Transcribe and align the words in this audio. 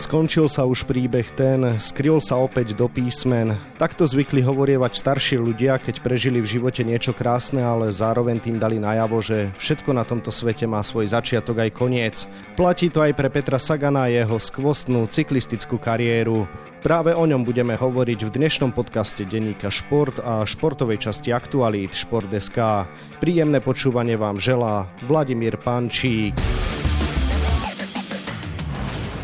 Skončil 0.00 0.48
sa 0.48 0.64
už 0.64 0.88
príbeh 0.88 1.28
ten, 1.36 1.76
skryl 1.76 2.24
sa 2.24 2.40
opäť 2.40 2.72
do 2.72 2.88
písmen. 2.88 3.52
Takto 3.76 4.08
zvykli 4.08 4.40
hovorievať 4.40 4.96
starší 4.96 5.36
ľudia, 5.36 5.76
keď 5.76 6.00
prežili 6.00 6.40
v 6.40 6.56
živote 6.56 6.80
niečo 6.80 7.12
krásne, 7.12 7.60
ale 7.60 7.92
zároveň 7.92 8.40
tým 8.40 8.56
dali 8.56 8.80
najavo, 8.80 9.20
že 9.20 9.52
všetko 9.60 9.92
na 9.92 10.08
tomto 10.08 10.32
svete 10.32 10.64
má 10.64 10.80
svoj 10.80 11.04
začiatok 11.04 11.68
aj 11.68 11.70
koniec. 11.76 12.16
Platí 12.56 12.88
to 12.88 13.04
aj 13.04 13.12
pre 13.12 13.28
Petra 13.28 13.60
Sagana 13.60 14.08
a 14.08 14.12
jeho 14.12 14.40
skvostnú 14.40 15.04
cyklistickú 15.04 15.76
kariéru. 15.76 16.48
Práve 16.80 17.12
o 17.12 17.28
ňom 17.28 17.44
budeme 17.44 17.76
hovoriť 17.76 18.24
v 18.24 18.34
dnešnom 18.40 18.72
podcaste 18.72 19.28
denníka 19.28 19.68
Šport 19.68 20.16
a 20.24 20.48
športovej 20.48 21.12
časti 21.12 21.28
Aktualít 21.28 21.92
Šport.sk. 21.92 22.88
Príjemné 23.20 23.60
počúvanie 23.60 24.16
vám 24.16 24.40
želá 24.40 24.88
Vladimír 25.04 25.60
Pančík. 25.60 26.32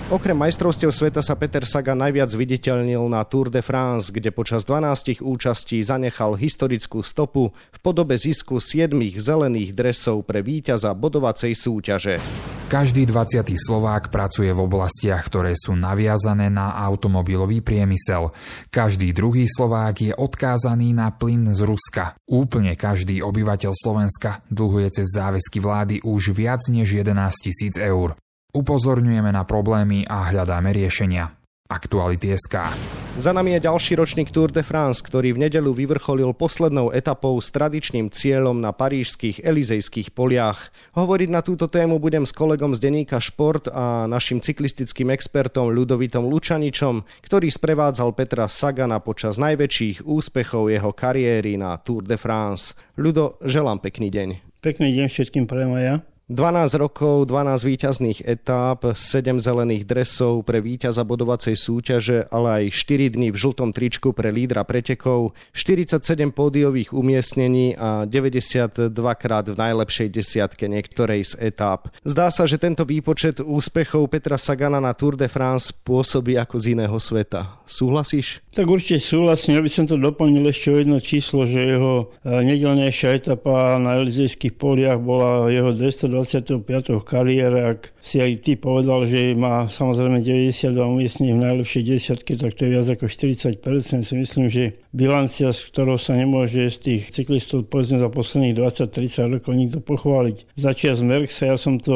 Okrem 0.06 0.38
majstrovstiev 0.38 0.95
sveta 0.95 1.19
sa 1.19 1.34
Peter 1.34 1.66
Saga 1.66 1.91
najviac 1.98 2.30
viditeľnil 2.30 3.10
na 3.10 3.27
Tour 3.27 3.51
de 3.51 3.59
France, 3.59 4.14
kde 4.14 4.30
počas 4.30 4.62
12 4.62 5.19
účastí 5.19 5.83
zanechal 5.83 6.38
historickú 6.38 7.02
stopu 7.02 7.51
v 7.51 7.78
podobe 7.83 8.14
zisku 8.14 8.62
7 8.62 8.95
zelených 9.19 9.74
dresov 9.74 10.23
pre 10.23 10.47
víťaza 10.47 10.95
bodovacej 10.95 11.59
súťaže. 11.59 12.23
Každý 12.70 13.02
20. 13.02 13.50
Slovák 13.59 14.14
pracuje 14.14 14.55
v 14.55 14.62
oblastiach, 14.62 15.27
ktoré 15.27 15.59
sú 15.59 15.74
naviazané 15.74 16.55
na 16.55 16.78
automobilový 16.86 17.66
priemysel. 17.66 18.30
Každý 18.70 19.11
druhý 19.11 19.50
Slovák 19.50 20.06
je 20.06 20.14
odkázaný 20.14 20.95
na 20.95 21.11
plyn 21.11 21.50
z 21.50 21.66
Ruska. 21.66 22.14
Úplne 22.30 22.78
každý 22.78 23.27
obyvateľ 23.27 23.75
Slovenska 23.75 24.38
dlhuje 24.55 25.02
cez 25.02 25.11
záväzky 25.11 25.59
vlády 25.59 26.06
už 26.06 26.30
viac 26.30 26.62
než 26.70 26.95
11 26.95 27.11
tisíc 27.42 27.75
eur. 27.75 28.14
Upozorňujeme 28.56 29.36
na 29.36 29.44
problémy 29.44 30.08
a 30.08 30.32
hľadáme 30.32 30.72
riešenia. 30.72 31.28
Aktuality 31.68 32.32
SK. 32.32 32.72
Za 33.20 33.36
nami 33.36 33.52
je 33.52 33.68
ďalší 33.68 34.00
ročník 34.00 34.32
Tour 34.32 34.48
de 34.48 34.64
France, 34.64 35.04
ktorý 35.04 35.36
v 35.36 35.44
nedelu 35.44 35.76
vyvrcholil 35.76 36.32
poslednou 36.32 36.88
etapou 36.88 37.36
s 37.36 37.52
tradičným 37.52 38.08
cieľom 38.08 38.56
na 38.56 38.72
parížských 38.72 39.44
Elizejských 39.44 40.16
poliach. 40.16 40.72
Hovoriť 40.96 41.28
na 41.28 41.44
túto 41.44 41.68
tému 41.68 42.00
budem 42.00 42.24
s 42.24 42.32
kolegom 42.32 42.72
z 42.72 42.80
denníka 42.80 43.20
Šport 43.20 43.68
a 43.68 44.08
našim 44.08 44.40
cyklistickým 44.40 45.12
expertom 45.12 45.68
Ľudovitom 45.77 46.24
Lučaničom, 46.24 47.04
ktorý 47.28 47.52
sprevádzal 47.52 48.16
Petra 48.16 48.48
Sagana 48.48 49.04
počas 49.04 49.36
najväčších 49.36 50.08
úspechov 50.08 50.72
jeho 50.72 50.96
kariéry 50.96 51.60
na 51.60 51.77
Tour 51.77 52.08
de 52.08 52.16
France. 52.16 52.72
Ľudo, 52.96 53.36
želám 53.44 53.84
pekný 53.84 54.08
deň. 54.08 54.28
Pekný 54.64 54.96
deň 54.96 55.12
všetkým 55.12 55.44
prajem 55.44 55.77
ja. 55.77 55.96
12 56.27 56.82
rokov, 56.82 57.30
12 57.30 57.62
výťazných 57.62 58.27
etáp, 58.27 58.82
7 58.82 59.38
zelených 59.38 59.86
dresov 59.86 60.42
pre 60.42 60.58
víťaza 60.58 61.06
bodovacej 61.06 61.55
súťaže, 61.55 62.27
ale 62.34 62.66
aj 62.66 62.83
4 62.83 63.14
dní 63.14 63.30
v 63.30 63.38
žltom 63.38 63.70
tričku 63.70 64.10
pre 64.10 64.34
lídra 64.34 64.66
pretekov, 64.66 65.38
47 65.55 66.02
pódiových 66.34 66.91
umiestnení 66.91 67.78
a 67.78 68.10
92 68.10 68.91
krát 69.14 69.46
v 69.46 69.55
najlepšej 69.55 70.08
desiatke 70.10 70.66
niektorej 70.66 71.30
z 71.30 71.55
etáp. 71.55 71.94
Zdá 72.02 72.34
sa, 72.34 72.42
že 72.42 72.58
tento 72.58 72.83
výpočet 72.83 73.38
úspechov 73.38 74.11
Petra 74.11 74.34
Sagana 74.34 74.83
na 74.83 74.98
Tour 74.98 75.14
de 75.14 75.30
France 75.30 75.70
pôsobí 75.70 76.34
ako 76.34 76.58
z 76.58 76.74
iného 76.74 76.98
sveta. 76.98 77.62
Súhlasíš? 77.70 78.42
Tak 78.50 78.66
určite 78.66 78.98
súhlasím. 78.98 79.58
Ja 79.58 79.62
by 79.62 79.70
som 79.70 79.86
to 79.86 79.94
doplnil 79.94 80.42
ešte 80.50 80.74
o 80.74 80.78
jedno 80.83 80.98
číslo, 80.98 81.46
že 81.46 81.62
jeho 81.62 82.11
e, 82.27 82.34
nedelnejšia 82.50 83.14
etapa 83.14 83.78
na 83.78 84.02
Elizejských 84.02 84.58
poliach 84.58 84.98
bola 84.98 85.46
jeho 85.55 85.70
200 85.70 86.16
25. 86.17 87.05
kariére, 87.05 87.77
ak 87.77 87.92
si 88.00 88.25
aj 88.25 88.41
ty 88.41 88.56
povedal, 88.56 89.05
že 89.05 89.36
má 89.36 89.69
samozrejme 89.69 90.25
92 90.25 90.73
umiestnení 90.81 91.36
v 91.36 91.45
najlepšej 91.45 91.83
desiatke, 91.84 92.41
tak 92.41 92.57
to 92.57 92.64
je 92.64 92.70
viac 92.73 92.86
ako 92.89 93.05
40%. 93.05 93.61
Si 94.01 94.14
myslím, 94.17 94.46
že 94.48 94.80
bilancia, 94.96 95.52
s 95.52 95.68
ktorou 95.68 96.01
sa 96.01 96.17
nemôže 96.17 96.73
z 96.73 96.79
tých 96.80 97.02
cyklistov 97.12 97.68
povedzme 97.68 98.01
za 98.01 98.08
posledných 98.08 98.57
20-30 98.57 99.36
rokov 99.36 99.52
nikto 99.52 99.79
pochváliť. 99.84 100.57
Začiat 100.57 100.96
z 100.96 101.02
Merksa, 101.05 101.52
ja 101.52 101.57
som 101.61 101.77
to 101.77 101.95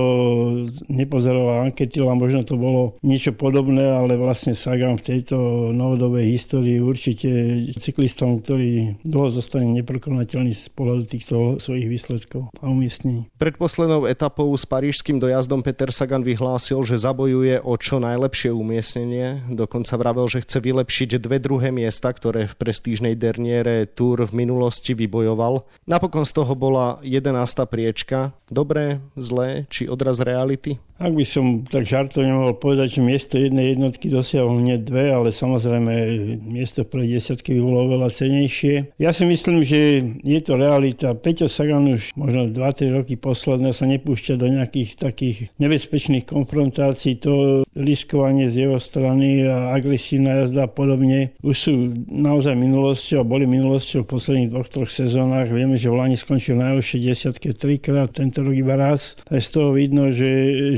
nepozeroval 0.93 1.72
ankety, 1.72 2.05
ale 2.05 2.12
možno 2.12 2.44
to 2.44 2.61
bolo 2.61 3.00
niečo 3.00 3.33
podobné, 3.33 3.88
ale 3.88 4.21
vlastne 4.21 4.53
Sagan 4.53 5.00
v 5.00 5.16
tejto 5.16 5.37
novodobej 5.72 6.28
histórii 6.28 6.77
určite 6.77 7.65
cyklistom, 7.81 8.44
ktorý 8.44 9.00
dlho 9.00 9.32
zostane 9.32 9.72
neprekonateľný 9.81 10.53
z 10.53 10.69
pohľadu 10.77 11.03
týchto 11.09 11.34
svojich 11.56 11.88
výsledkov 11.88 12.53
a 12.61 12.65
umiestnení. 12.69 13.25
Predposlednou 13.41 14.05
etapou 14.05 14.53
s 14.53 14.69
parížským 14.69 15.17
dojazdom 15.17 15.65
Peter 15.65 15.88
Sagan 15.88 16.21
vyhlásil, 16.21 16.84
že 16.84 17.00
zabojuje 17.00 17.65
o 17.65 17.75
čo 17.81 17.97
najlepšie 18.03 18.53
umiestnenie. 18.53 19.47
Dokonca 19.49 19.97
vravel, 19.97 20.28
že 20.28 20.44
chce 20.44 20.59
vylepšiť 20.61 21.17
dve 21.17 21.41
druhé 21.41 21.72
miesta, 21.72 22.12
ktoré 22.12 22.44
v 22.44 22.59
prestížnej 22.91 23.15
derniére 23.15 23.87
Tour 23.87 24.27
v 24.27 24.34
minulosti 24.34 24.99
vybojoval. 24.99 25.62
Napokon 25.87 26.27
z 26.27 26.43
toho 26.43 26.59
bola 26.59 26.99
11. 27.06 27.39
priečka. 27.71 28.34
Dobré, 28.51 28.99
zlé 29.15 29.71
či 29.71 29.87
odraz 29.87 30.19
reality? 30.19 30.83
Ak 31.00 31.17
by 31.17 31.25
som 31.25 31.65
tak 31.65 31.89
žartovne 31.89 32.29
mohol 32.34 32.61
povedať, 32.61 32.99
že 32.99 33.00
miesto 33.00 33.41
jednej 33.41 33.73
jednotky 33.73 34.12
dosiahol 34.12 34.61
hneď 34.61 34.84
dve, 34.84 35.09
ale 35.09 35.33
samozrejme 35.33 35.93
miesto 36.45 36.84
pre 36.84 37.09
desiatky 37.09 37.56
by 37.56 37.61
bolo 37.65 37.79
oveľa 37.89 38.12
cenejšie. 38.12 38.93
Ja 39.00 39.17
si 39.17 39.25
myslím, 39.25 39.65
že 39.65 40.05
je 40.21 40.41
to 40.45 40.61
realita. 40.61 41.17
Peťo 41.17 41.49
Sagan 41.49 41.89
už 41.97 42.12
možno 42.21 42.53
2-3 42.53 43.00
roky 43.00 43.17
posledné 43.17 43.73
sa 43.73 43.89
nepúšťa 43.89 44.34
do 44.37 44.53
nejakých 44.53 45.00
takých 45.00 45.49
nebezpečných 45.56 46.29
konfrontácií. 46.29 47.17
To 47.25 47.65
riskovanie 47.73 48.53
z 48.53 48.69
jeho 48.69 48.77
strany 48.77 49.49
a 49.49 49.73
agresívna 49.73 50.45
jazda 50.45 50.69
a 50.69 50.73
podobne 50.75 51.33
už 51.41 51.56
sú 51.56 51.97
naozaj 52.12 52.53
minulosťou 52.81 53.29
boli 53.29 53.45
minulosťou 53.45 54.09
v 54.09 54.11
posledných 54.17 54.49
dvoch, 54.57 54.69
troch 54.73 54.89
sezónach. 54.89 55.53
Vieme, 55.53 55.77
že 55.77 55.93
v 55.93 56.01
Lani 56.01 56.17
skončil 56.17 56.57
najlepšie 56.57 57.05
desiatke 57.05 57.53
trikrát, 57.53 58.09
tento 58.09 58.41
rok 58.41 58.57
iba 58.57 58.73
raz. 58.73 59.21
A 59.29 59.37
z 59.37 59.49
toho 59.53 59.77
vidno, 59.77 60.09
že 60.09 60.25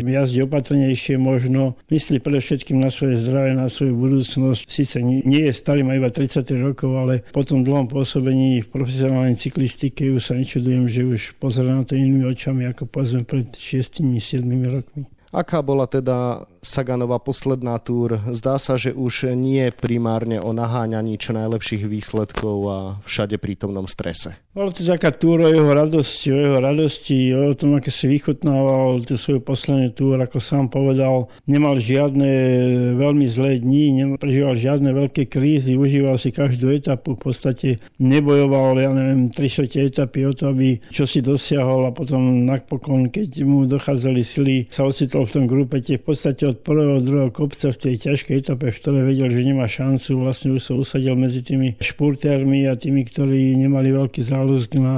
jazdí 0.03 0.43
opatrnejšie 0.43 1.15
možno, 1.23 1.79
myslí 1.95 2.19
predovšetkým 2.19 2.83
na 2.83 2.91
svoje 2.91 3.23
zdravie, 3.23 3.55
na 3.55 3.71
svoju 3.71 3.95
budúcnosť. 3.95 4.67
Sice 4.67 4.99
nie 4.99 5.47
je 5.47 5.55
starý, 5.55 5.87
má 5.87 5.95
iba 5.95 6.11
33 6.11 6.43
rokov, 6.59 6.91
ale 6.91 7.23
po 7.31 7.47
tom 7.47 7.63
dlhom 7.63 7.87
pôsobení 7.87 8.67
v 8.67 8.69
profesionálnej 8.75 9.39
cyklistike 9.39 10.11
už 10.11 10.23
sa 10.27 10.35
nečudujem, 10.35 10.91
že 10.91 11.07
už 11.07 11.21
pozera 11.39 11.71
na 11.71 11.87
to 11.87 11.95
inými 11.95 12.27
očami, 12.27 12.67
ako 12.67 12.91
povedzme 12.91 13.23
pred 13.23 13.47
6-7 13.55 14.43
rokmi. 14.67 15.07
Aká 15.33 15.65
bola 15.65 15.89
teda 15.89 16.45
Saganova 16.61 17.17
posledná 17.17 17.81
túr? 17.81 18.21
Zdá 18.37 18.61
sa, 18.61 18.77
že 18.77 18.93
už 18.93 19.33
nie 19.33 19.73
primárne 19.73 20.37
o 20.37 20.53
naháňaní 20.53 21.17
čo 21.17 21.33
najlepších 21.33 21.89
výsledkov 21.89 22.57
a 22.69 22.79
všade 23.09 23.41
prítomnom 23.41 23.89
strese. 23.89 24.37
Bola 24.53 24.69
to 24.69 24.85
taká 24.85 25.17
túr 25.17 25.41
o 25.41 25.49
jeho 25.49 25.73
radosti, 25.73 26.29
o 26.29 26.37
jeho 26.37 26.61
radosti, 26.61 27.33
o 27.33 27.57
tom, 27.57 27.81
aké 27.81 27.89
si 27.89 28.05
vychutnával 28.05 29.01
tú 29.01 29.17
svoju 29.17 29.41
poslednú 29.41 29.97
túr, 29.97 30.21
ako 30.21 30.45
sám 30.45 30.69
povedal. 30.69 31.33
Nemal 31.49 31.81
žiadne 31.81 32.29
veľmi 32.93 33.25
zlé 33.33 33.65
dni, 33.65 34.13
neprežíval 34.13 34.53
žiadne 34.53 34.93
veľké 34.93 35.33
krízy, 35.33 35.73
užíval 35.73 36.21
si 36.21 36.37
každú 36.37 36.69
etapu, 36.69 37.17
v 37.17 37.33
podstate 37.33 37.81
nebojoval, 37.97 38.77
ja 38.77 38.93
neviem, 38.93 39.33
tri 39.33 39.49
etapy 39.49 40.29
o 40.29 40.37
to, 40.37 40.53
aby 40.53 40.85
čo 40.93 41.09
si 41.09 41.25
dosiahol 41.25 41.89
a 41.89 41.97
potom 41.97 42.45
napokon, 42.45 43.09
keď 43.09 43.49
mu 43.49 43.65
dochádzali 43.65 44.21
sily, 44.21 44.69
sa 44.69 44.85
ocitol 44.85 45.25
v 45.25 45.33
tom 45.33 45.45
grupe 45.49 45.81
v 45.81 45.97
podstate 45.97 46.45
od 46.45 46.61
prvého, 46.61 47.01
druhého 47.01 47.33
kopca 47.33 47.73
v 47.73 47.89
tej 47.89 47.95
ťažkej 48.05 48.45
etape, 48.45 48.69
v 48.69 48.77
ktorej 48.77 49.17
vedel, 49.17 49.33
že 49.33 49.49
nemá 49.49 49.65
šancu, 49.65 50.29
vlastne 50.29 50.53
už 50.53 50.61
sa 50.61 50.77
usadil 50.77 51.17
medzi 51.17 51.41
tými 51.41 51.81
špurtérmi 51.81 52.69
a 52.69 52.77
tými, 52.77 53.01
ktorí 53.09 53.57
nemali 53.57 53.97
veľký 53.97 54.21
záľusk 54.43 54.75
na 54.75 54.97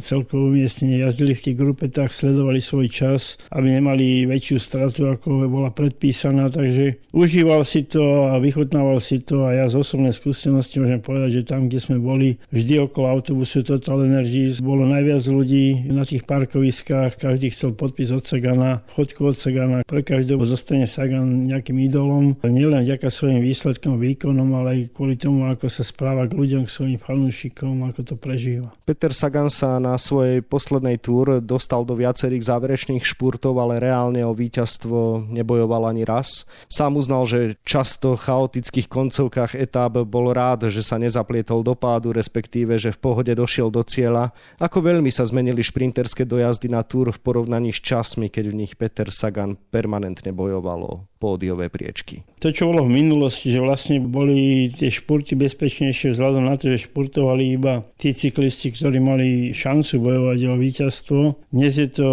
celkové 0.00 0.56
umiestnenie, 0.56 1.04
jazdili 1.04 1.36
v 1.36 1.44
tých 1.44 1.56
grupetách, 1.60 2.08
sledovali 2.08 2.56
svoj 2.56 2.88
čas, 2.88 3.36
aby 3.52 3.76
nemali 3.76 4.24
väčšiu 4.24 4.56
stratu, 4.56 5.12
ako 5.12 5.44
bola 5.44 5.68
predpísaná, 5.68 6.48
takže 6.48 6.96
užíval 7.12 7.68
si 7.68 7.84
to 7.84 8.32
a 8.32 8.40
vychutnával 8.40 8.96
si 8.96 9.20
to 9.20 9.44
a 9.44 9.52
ja 9.52 9.64
z 9.68 9.76
osobnej 9.76 10.16
skúsenosti 10.16 10.80
môžem 10.80 11.04
povedať, 11.04 11.44
že 11.44 11.52
tam, 11.52 11.68
kde 11.68 11.84
sme 11.84 12.00
boli, 12.00 12.40
vždy 12.48 12.88
okolo 12.88 13.12
autobusu 13.12 13.60
Total 13.60 14.08
Energies 14.08 14.64
bolo 14.64 14.88
najviac 14.88 15.20
ľudí 15.28 15.92
na 15.92 16.08
tých 16.08 16.24
parkoviskách, 16.24 17.20
každý 17.20 17.52
chcel 17.52 17.76
podpis 17.76 18.08
od 18.08 18.24
Sagana, 18.24 18.80
chodku 18.96 19.28
od 19.28 19.36
Sagana. 19.36 19.84
Pre 19.84 20.00
každého 20.00 20.40
zostane 20.48 20.88
Sagan 20.88 21.44
nejakým 21.44 21.76
idolom, 21.84 22.40
nielen 22.40 22.88
vďaka 22.88 23.12
svojim 23.12 23.44
výsledkom, 23.44 24.00
výkonom, 24.00 24.48
ale 24.56 24.68
aj 24.72 24.80
kvôli 24.96 25.20
tomu, 25.20 25.44
ako 25.44 25.68
sa 25.68 25.84
správa 25.84 26.24
k 26.24 26.32
ľuďom, 26.32 26.64
k 26.64 26.72
svojim 26.72 26.96
fanúšikom, 26.96 27.84
ako 27.84 28.00
to 28.08 28.14
prežíva. 28.16 28.77
Peter 28.88 29.12
Sagan 29.12 29.52
sa 29.52 29.76
na 29.76 30.00
svojej 30.00 30.40
poslednej 30.40 30.96
túr 30.96 31.44
dostal 31.44 31.84
do 31.84 31.92
viacerých 31.92 32.48
záverečných 32.48 33.04
špurtov, 33.04 33.60
ale 33.60 33.84
reálne 33.84 34.24
o 34.24 34.32
víťazstvo 34.32 35.28
nebojoval 35.28 35.92
ani 35.92 36.08
raz. 36.08 36.48
Sám 36.72 36.96
uznal, 36.96 37.28
že 37.28 37.60
často 37.68 38.16
v 38.16 38.24
chaotických 38.24 38.88
koncovkách 38.88 39.60
etáp 39.60 39.92
bol 40.08 40.32
rád, 40.32 40.72
že 40.72 40.80
sa 40.80 40.96
nezaplietol 40.96 41.60
do 41.60 41.76
pádu, 41.76 42.16
respektíve, 42.16 42.80
že 42.80 42.88
v 42.96 43.12
pohode 43.12 43.28
došiel 43.36 43.68
do 43.68 43.84
cieľa. 43.84 44.32
Ako 44.56 44.80
veľmi 44.80 45.12
sa 45.12 45.28
zmenili 45.28 45.60
šprinterské 45.60 46.24
dojazdy 46.24 46.72
na 46.72 46.80
túr 46.80 47.12
v 47.12 47.20
porovnaní 47.20 47.76
s 47.76 47.84
časmi, 47.84 48.32
keď 48.32 48.44
v 48.48 48.58
nich 48.64 48.72
Peter 48.72 49.12
Sagan 49.12 49.60
permanentne 49.68 50.32
bojovalo 50.32 51.04
pódiové 51.18 51.68
priečky. 51.68 52.22
To, 52.38 52.54
čo 52.54 52.70
bolo 52.70 52.86
v 52.86 53.02
minulosti, 53.02 53.50
že 53.50 53.58
vlastne 53.58 53.98
boli 53.98 54.70
tie 54.70 54.94
športy 54.94 55.34
bezpečnejšie 55.34 56.14
vzhľadom 56.14 56.46
na 56.46 56.54
to, 56.54 56.70
že 56.70 56.86
športovali 56.86 57.58
iba 57.58 57.82
tí 57.98 58.14
cyklisti, 58.14 58.70
ktorí 58.70 59.02
mali 59.02 59.50
šancu 59.50 59.98
bojovať 59.98 60.38
o 60.46 60.54
víťazstvo. 60.54 61.20
Dnes 61.50 61.74
je 61.74 61.90
to 61.90 62.08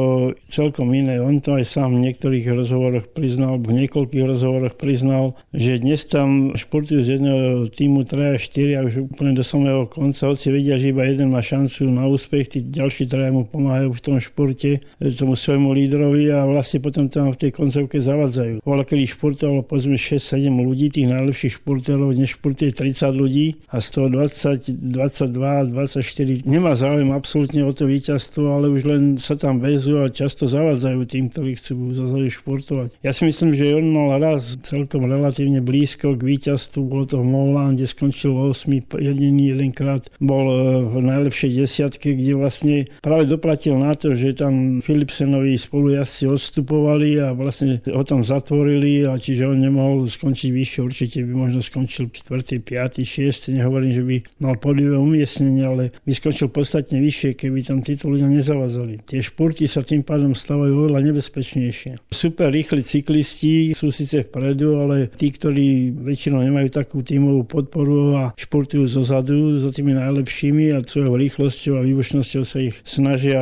celkom 0.49 0.89
iné. 0.97 1.21
On 1.21 1.37
to 1.37 1.61
aj 1.61 1.69
sám 1.69 1.93
v 1.93 2.09
niektorých 2.09 2.49
rozhovoroch 2.57 3.05
priznal, 3.13 3.61
v 3.61 3.85
niekoľkých 3.85 4.25
rozhovoroch 4.25 4.73
priznal, 4.73 5.37
že 5.53 5.77
dnes 5.77 6.01
tam 6.09 6.57
športujú 6.57 7.05
z 7.05 7.09
jedného 7.21 7.69
týmu 7.69 8.01
3 8.09 8.33
a 8.33 8.37
4 8.41 8.77
a 8.81 8.85
už 8.89 8.93
úplne 9.13 9.37
do 9.37 9.45
samého 9.45 9.85
konca, 9.85 10.25
hoci 10.25 10.49
vedia, 10.49 10.81
že 10.81 10.89
iba 10.89 11.05
jeden 11.05 11.29
má 11.29 11.45
šancu 11.45 11.85
na 11.85 12.09
úspech, 12.09 12.49
tí 12.49 12.59
ďalší 12.65 13.05
traja 13.05 13.29
mu 13.29 13.45
pomáhajú 13.45 13.93
v 13.93 14.01
tom 14.01 14.17
športe, 14.17 14.81
tomu 15.13 15.37
svojmu 15.37 15.69
lídrovi 15.69 16.33
a 16.33 16.49
vlastne 16.49 16.81
potom 16.81 17.05
tam 17.07 17.29
v 17.29 17.45
tej 17.45 17.51
koncovke 17.53 18.01
zavadzajú. 18.01 18.65
Voľa, 18.65 18.83
kedy 18.95 19.11
športovalo 19.11 19.61
povedzme 19.67 19.99
6-7 19.99 20.49
ľudí, 20.55 20.87
tých 20.87 21.11
najlepších 21.11 21.59
športérov, 21.59 22.15
dnes 22.15 22.31
športuje 22.31 22.71
30 22.71 23.11
ľudí 23.11 23.59
a 23.67 23.83
z 23.83 23.87
toho 23.91 24.07
20, 24.07 24.71
22, 24.71 25.75
24 25.75 26.47
nemá 26.47 26.79
záujem 26.79 27.11
absolútne 27.11 27.67
o 27.67 27.75
to 27.75 27.91
víťazstvo, 27.91 28.55
ale 28.55 28.71
už 28.71 28.81
len 28.87 29.03
sa 29.19 29.35
tam 29.35 29.59
vezú 29.59 29.99
a 29.99 30.07
často 30.07 30.47
zavádzajú 30.47 30.99
tým, 31.11 31.27
ktorí 31.27 31.59
chcú 31.59 31.91
zase 31.91 32.39
športovať. 32.39 32.95
Ja 33.03 33.11
si 33.11 33.27
myslím, 33.27 33.51
že 33.51 33.75
on 33.75 33.91
mal 33.91 34.15
raz 34.17 34.55
celkom 34.63 35.11
relatívne 35.11 35.59
blízko 35.59 36.15
k 36.15 36.23
víťazstvu, 36.23 36.79
bolo 36.87 37.03
to 37.03 37.19
v 37.19 37.27
Moulin, 37.27 37.75
kde 37.75 37.85
skončil 37.91 38.31
8, 38.31 38.95
jediný 38.95 39.51
jedenkrát 39.51 40.07
bol 40.23 40.45
e, 40.47 40.57
v 40.87 40.95
najlepšej 41.03 41.51
desiatke, 41.51 42.15
kde 42.15 42.31
vlastne 42.39 42.75
práve 43.03 43.27
doplatil 43.27 43.75
na 43.75 43.91
to, 43.91 44.15
že 44.15 44.39
tam 44.39 44.79
Philipsenovi 44.79 45.59
spolujazci 45.59 46.31
odstupovali 46.31 47.19
a 47.19 47.35
vlastne 47.35 47.83
ho 47.83 48.03
tam 48.07 48.23
zatvorili 48.23 48.84
a 49.07 49.17
čiže 49.17 49.49
on 49.49 49.59
nemohol 49.59 50.05
skončiť 50.05 50.49
vyššie, 50.53 50.79
určite 50.81 51.17
by 51.25 51.33
možno 51.33 51.59
skončil 51.59 52.09
4., 52.09 52.61
5., 52.61 53.03
6. 53.03 53.55
Nehovorím, 53.55 53.91
že 53.91 54.03
by 54.03 54.15
mal 54.41 54.55
podivé 54.59 54.95
umiestnenie, 54.95 55.63
ale 55.65 55.83
by 56.05 56.11
skončil 56.13 56.49
podstatne 56.51 57.01
vyššie, 57.01 57.37
keby 57.37 57.65
tam 57.65 57.81
títo 57.81 58.07
ľudia 58.11 58.29
nezavazali. 58.29 59.01
Tie 59.05 59.19
športy 59.21 59.65
sa 59.65 59.81
tým 59.81 60.05
pádom 60.05 60.37
stávajú 60.37 60.85
oveľa 60.85 61.11
nebezpečnejšie. 61.11 62.13
Super 62.13 62.53
rýchli 62.53 62.81
cyklisti 62.85 63.73
sú 63.73 63.89
síce 63.89 64.23
vpredu, 64.27 64.79
ale 64.79 65.09
tí, 65.09 65.33
ktorí 65.33 65.91
väčšinou 65.95 66.43
nemajú 66.45 66.69
takú 66.71 67.01
tímovú 67.01 67.47
podporu 67.47 68.15
a 68.15 68.23
športujú 68.37 68.85
zo 68.85 69.01
zadu, 69.01 69.57
so 69.57 69.71
tými 69.71 69.95
najlepšími 69.95 70.75
a 70.75 70.83
svojou 70.83 71.15
rýchlosťou 71.15 71.73
a 71.79 71.85
výbušnosťou 71.85 72.43
sa 72.43 72.57
ich 72.61 72.75
snažia 72.83 73.39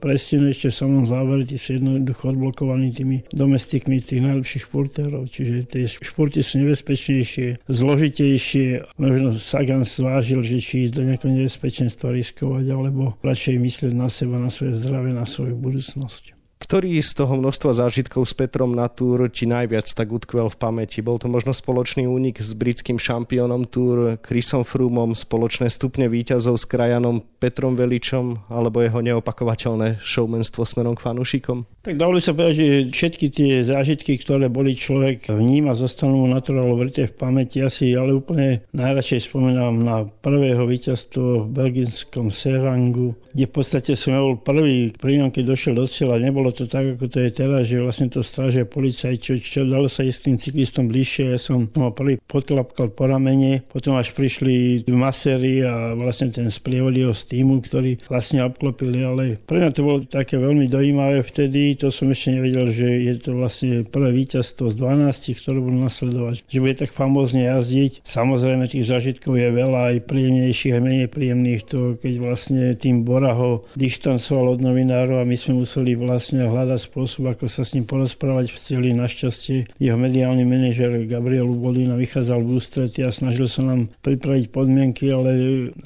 prestihnúť 0.00 0.50
ešte 0.50 0.68
v 0.72 0.78
samom 0.80 1.04
závere, 1.04 1.46
tí 1.46 1.56
sú 1.60 1.76
jednoducho 1.76 2.32
odblokovaní 2.32 2.92
tými 2.94 3.16
domestikmi 3.30 4.00
tých 4.00 4.24
najlepších 4.24 4.63
športérov. 4.64 5.28
Čiže 5.28 5.68
tie 5.68 5.84
športy 5.84 6.40
sú 6.40 6.64
nebezpečnejšie, 6.64 7.68
zložitejšie. 7.68 8.96
Možno 8.96 9.36
Sagan 9.36 9.84
zvážil, 9.84 10.40
že 10.40 10.58
či 10.58 10.88
ísť 10.88 10.94
do 10.96 11.02
nejakého 11.04 11.32
nebezpečenstva 11.36 12.16
riskovať, 12.16 12.64
alebo 12.72 13.14
radšej 13.20 13.60
myslieť 13.60 13.92
na 13.92 14.08
seba, 14.08 14.40
na 14.40 14.48
svoje 14.48 14.74
zdravie, 14.80 15.12
na 15.12 15.28
svoju 15.28 15.54
budúcnosť. 15.54 16.34
Ktorý 16.64 16.96
z 17.04 17.12
toho 17.12 17.36
množstva 17.36 17.76
zážitkov 17.76 18.24
s 18.24 18.32
Petrom 18.32 18.72
na 18.72 18.88
Tour 18.88 19.28
ti 19.28 19.44
najviac 19.44 19.84
tak 19.84 20.08
utkvel 20.08 20.48
v 20.48 20.56
pamäti? 20.56 21.04
Bol 21.04 21.20
to 21.20 21.28
možno 21.28 21.52
spoločný 21.52 22.08
únik 22.08 22.40
s 22.40 22.56
britským 22.56 22.96
šampiónom 22.96 23.68
Tour, 23.68 24.16
Chrisom 24.24 24.64
Froomom, 24.64 25.12
spoločné 25.12 25.68
stupne 25.68 26.08
výťazov 26.08 26.56
s 26.56 26.64
krajanom 26.64 27.20
Petrom 27.36 27.76
Veličom 27.76 28.48
alebo 28.48 28.80
jeho 28.80 29.04
neopakovateľné 29.04 30.00
showmanstvo 30.00 30.64
smerom 30.64 30.96
k 30.96 31.04
fanúšikom? 31.04 31.68
Tak 31.84 32.00
dalo 32.00 32.16
sa 32.16 32.32
povedať, 32.32 32.54
že 32.56 32.66
všetky 32.96 33.26
tie 33.28 33.60
zážitky, 33.60 34.16
ktoré 34.16 34.48
boli 34.48 34.72
človek 34.72 35.28
vníma, 35.28 35.76
zostanú 35.76 36.24
naturálne 36.24 36.80
vrite 36.80 37.12
v 37.12 37.12
pamäti. 37.12 37.60
Asi 37.60 37.92
ale 37.92 38.16
úplne 38.16 38.64
najradšej 38.72 39.28
spomínam 39.28 39.84
na 39.84 40.08
prvého 40.24 40.64
víťazstvo 40.64 41.44
v 41.44 41.52
belgickom 41.52 42.32
Serangu, 42.32 43.12
kde 43.36 43.44
v 43.44 43.52
podstate 43.52 43.92
som 44.00 44.16
bol 44.16 44.40
prvý 44.40 44.96
pri 44.96 45.28
keď 45.28 45.44
došiel 45.44 45.76
do 45.76 45.84
cieľa. 45.84 46.24
Nebolo 46.24 46.56
to 46.56 46.64
tak, 46.64 46.96
ako 46.96 47.04
to 47.04 47.20
je 47.20 47.30
teraz, 47.36 47.68
že 47.68 47.84
vlastne 47.84 48.08
to 48.08 48.24
strážia 48.24 48.64
policajt, 48.64 49.20
čo, 49.20 49.36
čo 49.36 49.60
dalo 49.68 49.84
sa 49.84 50.08
ísť 50.08 50.32
tým 50.32 50.36
cyklistom 50.40 50.88
bližšie. 50.88 51.36
Ja 51.36 51.40
som 51.42 51.68
ho 51.68 51.92
prvý 51.92 52.16
podklapkal 52.16 52.96
po 52.96 53.04
ramene, 53.12 53.60
potom 53.60 54.00
až 54.00 54.16
prišli 54.16 54.88
masery 54.88 55.60
a 55.60 55.92
vlastne 55.92 56.32
ten 56.32 56.48
sprievodil 56.48 57.12
z 57.12 57.28
týmu, 57.28 57.60
ktorí 57.60 58.08
vlastne 58.08 58.40
obklopili, 58.40 59.04
ale 59.04 59.36
pre 59.36 59.60
mňa 59.60 59.70
to 59.76 59.84
bolo 59.84 59.98
také 60.08 60.40
veľmi 60.40 60.64
dojímavé 60.64 61.20
vtedy, 61.20 61.73
to 61.78 61.88
som 61.90 62.10
ešte 62.10 62.34
nevedel, 62.34 62.70
že 62.70 62.86
je 62.86 63.14
to 63.20 63.30
vlastne 63.36 63.86
prvé 63.86 64.10
víťazstvo 64.24 64.70
z 64.70 64.74
12, 64.78 65.38
ktoré 65.38 65.58
budú 65.60 65.78
nasledovať. 65.78 66.34
Že 66.48 66.58
bude 66.62 66.76
tak 66.78 66.90
famózne 66.94 67.50
jazdiť. 67.50 68.06
Samozrejme 68.06 68.70
tých 68.70 68.86
zážitkov 68.86 69.38
je 69.38 69.48
veľa, 69.50 69.94
aj 69.94 69.96
príjemnejších, 70.06 70.74
aj 70.74 70.82
menej 70.82 71.08
príjemných. 71.10 71.62
To, 71.72 71.96
keď 71.98 72.14
vlastne 72.20 72.62
tým 72.76 73.02
Bora 73.02 73.34
ho 73.34 73.66
dištancoval 73.74 74.58
od 74.58 74.60
novinárov 74.62 75.22
a 75.22 75.28
my 75.28 75.36
sme 75.38 75.64
museli 75.64 75.98
vlastne 75.98 76.46
hľadať 76.46 76.80
spôsob, 76.90 77.34
ako 77.34 77.48
sa 77.50 77.66
s 77.66 77.74
ním 77.74 77.88
porozprávať 77.88 78.52
v 78.52 78.58
celi. 78.60 78.88
Našťastie 78.94 79.74
jeho 79.80 79.98
mediálny 79.98 80.44
manažer 80.46 81.08
Gabriel 81.08 81.50
Ubolina 81.50 81.98
vychádzal 81.98 82.40
v 82.44 82.60
ústrety 82.60 83.02
a 83.02 83.10
snažil 83.10 83.48
sa 83.48 83.64
nám 83.64 83.90
pripraviť 84.04 84.52
podmienky, 84.52 85.10
ale 85.10 85.30